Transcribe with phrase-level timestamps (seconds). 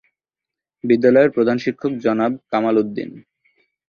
[0.83, 3.09] বিদ্যালয়ের প্রধান শিক্ষক জনাব কামাল উদ্দীন।